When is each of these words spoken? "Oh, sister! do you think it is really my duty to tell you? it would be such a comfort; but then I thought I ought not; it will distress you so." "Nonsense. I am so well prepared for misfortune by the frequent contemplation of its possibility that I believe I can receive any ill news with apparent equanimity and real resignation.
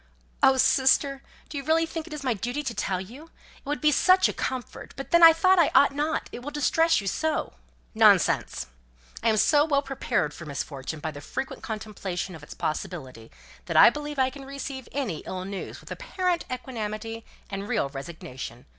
"Oh, 0.41 0.57
sister! 0.57 1.21
do 1.47 1.59
you 1.59 1.63
think 1.85 2.07
it 2.07 2.11
is 2.13 2.23
really 2.23 2.33
my 2.33 2.39
duty 2.39 2.63
to 2.63 2.73
tell 2.73 2.99
you? 2.99 3.25
it 3.57 3.65
would 3.65 3.79
be 3.81 3.91
such 3.91 4.27
a 4.27 4.33
comfort; 4.33 4.95
but 4.97 5.11
then 5.11 5.21
I 5.21 5.31
thought 5.31 5.59
I 5.59 5.69
ought 5.75 5.93
not; 5.93 6.27
it 6.31 6.41
will 6.41 6.49
distress 6.49 7.01
you 7.01 7.05
so." 7.05 7.53
"Nonsense. 7.93 8.65
I 9.21 9.29
am 9.29 9.37
so 9.37 9.63
well 9.63 9.83
prepared 9.83 10.33
for 10.33 10.47
misfortune 10.47 11.01
by 11.01 11.11
the 11.11 11.21
frequent 11.21 11.61
contemplation 11.61 12.33
of 12.33 12.41
its 12.41 12.55
possibility 12.55 13.29
that 13.67 13.77
I 13.77 13.91
believe 13.91 14.17
I 14.17 14.31
can 14.31 14.43
receive 14.43 14.89
any 14.91 15.19
ill 15.19 15.45
news 15.45 15.79
with 15.79 15.91
apparent 15.91 16.45
equanimity 16.51 17.23
and 17.51 17.67
real 17.67 17.89
resignation. 17.89 18.65